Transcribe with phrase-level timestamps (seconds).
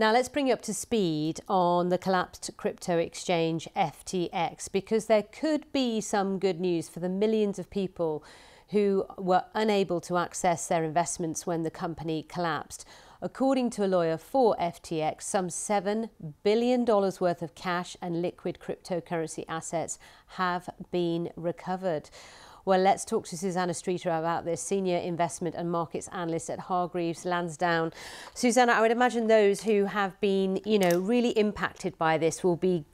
[0.00, 5.24] Now let's bring you up to speed on the collapsed crypto exchange FTX because there
[5.24, 8.22] could be some good news for the millions of people
[8.68, 12.84] who were unable to access their investments when the company collapsed.
[13.20, 16.10] According to a lawyer for FTX, some $7
[16.44, 19.98] billion worth of cash and liquid cryptocurrency assets
[20.36, 22.08] have been recovered.
[22.68, 27.24] Well, let's talk to Susanna Streeter about this, Senior Investment and Markets Analyst at Hargreaves
[27.24, 27.94] Lansdown.
[28.34, 32.56] Susanna, I would imagine those who have been, you know, really impacted by this will
[32.56, 32.84] be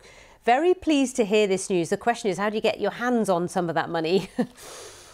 [0.45, 1.89] very pleased to hear this news.
[1.89, 4.29] The question is, how do you get your hands on some of that money?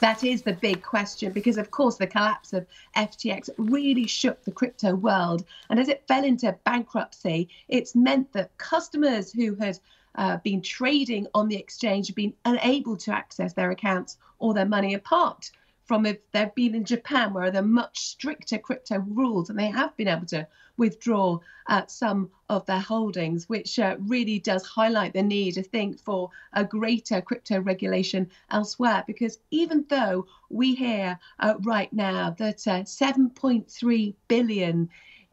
[0.00, 4.50] That is the big question because, of course, the collapse of FTX really shook the
[4.50, 5.44] crypto world.
[5.68, 9.78] And as it fell into bankruptcy, it's meant that customers who had
[10.14, 14.94] uh, been trading on the exchange been unable to access their accounts or their money
[14.94, 15.50] apart
[15.90, 19.66] from if they've been in Japan, where there are much stricter crypto rules, and they
[19.66, 20.46] have been able to
[20.76, 25.98] withdraw uh, some of their holdings, which uh, really does highlight the need, I think,
[25.98, 29.02] for a greater crypto regulation elsewhere.
[29.04, 34.88] Because even though we hear uh, right now that uh, 7.3 billion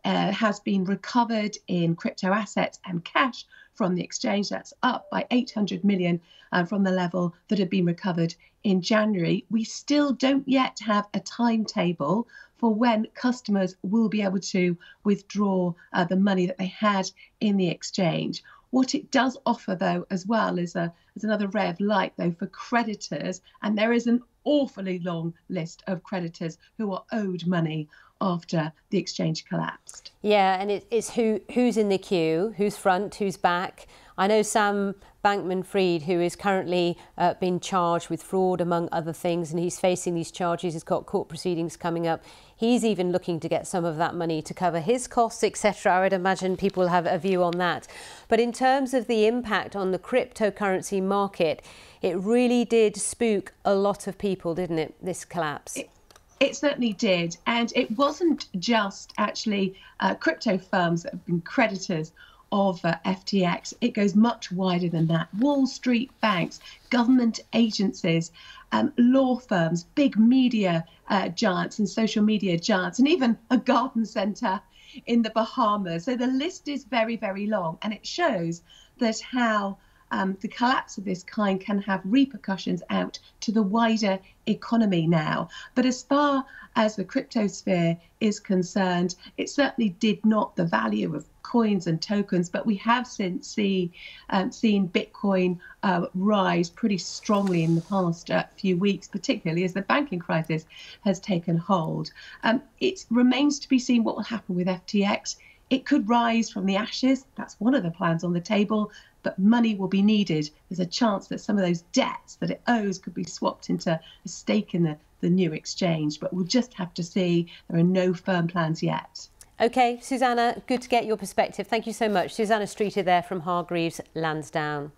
[0.08, 4.48] uh, has been recovered in crypto assets and cash from the exchange.
[4.48, 6.22] That's up by 800 million
[6.54, 9.46] uh, from the level that had been recovered in January.
[9.50, 15.74] We still don't yet have a timetable for when customers will be able to withdraw
[15.92, 18.44] uh, the money that they had in the exchange.
[18.70, 22.32] What it does offer, though, as well, is, a, is another ray of light, though,
[22.32, 23.42] for creditors.
[23.62, 27.88] And there is an awfully long list of creditors who are owed money
[28.22, 30.12] after the exchange collapsed.
[30.22, 33.88] Yeah, and it, it's who who's in the queue, who's front, who's back.
[34.20, 39.52] I know Sam Bankman-Fried, who is currently uh, being charged with fraud, among other things,
[39.52, 40.74] and he's facing these charges.
[40.74, 42.24] He's got court proceedings coming up.
[42.56, 45.94] He's even looking to get some of that money to cover his costs, etc.
[45.94, 47.88] I would imagine people have a view on that.
[48.28, 51.62] But in terms of the impact on the cryptocurrency market,
[52.02, 55.78] it really did spook a lot of people, didn't it, this collapse?
[55.78, 55.92] It
[56.40, 57.36] it certainly did.
[57.48, 62.12] And it wasn't just actually uh, crypto firms that have been creditors
[62.52, 63.74] of uh, FTX.
[63.82, 65.34] It goes much wider than that.
[65.36, 66.60] Wall Street banks,
[66.90, 68.32] government agencies,
[68.72, 74.06] um, law firms, big media uh, giants and social media giants, and even a garden
[74.06, 74.62] centre
[75.06, 76.06] in the Bahamas.
[76.06, 78.62] So the list is very, very long, and it shows
[79.00, 79.78] that how
[80.12, 85.50] um, the collapse of this kind can have repercussions out to the wider economy now.
[85.76, 86.46] But as far
[86.76, 92.02] as the crypto sphere is concerned, it certainly did not the value of coins and
[92.02, 93.92] tokens, but we have since see,
[94.30, 99.74] um, seen Bitcoin uh, rise pretty strongly in the past uh, few weeks, particularly as
[99.74, 100.66] the banking crisis
[101.06, 102.12] has taken hold.
[102.44, 105.38] Um, it remains to be seen what will happen with FTX.
[105.70, 107.26] It could rise from the ashes.
[107.36, 108.92] That's one of the plans on the table,
[109.24, 110.50] but money will be needed.
[110.70, 113.92] There's a chance that some of those debts that it owes could be swapped into
[113.92, 117.48] a stake in the, the new exchange, but we'll just have to see.
[117.70, 119.28] There are no firm plans yet.
[119.60, 121.68] Okay, Susanna, good to get your perspective.
[121.68, 122.34] Thank you so much.
[122.34, 124.92] Susanna Streeter there from Hargreaves Lansdown.